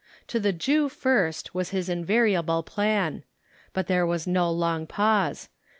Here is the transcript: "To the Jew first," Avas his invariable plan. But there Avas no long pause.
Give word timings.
"To 0.29 0.39
the 0.39 0.51
Jew 0.51 0.89
first," 0.89 1.51
Avas 1.53 1.69
his 1.69 1.87
invariable 1.87 2.63
plan. 2.63 3.21
But 3.71 3.85
there 3.85 4.07
Avas 4.07 4.25
no 4.25 4.49
long 4.51 4.87
pause. 4.87 5.47